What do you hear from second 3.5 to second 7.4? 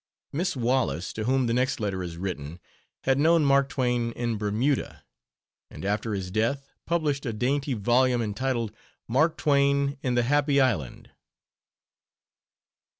Twain in Bermuda, and, after his death, published a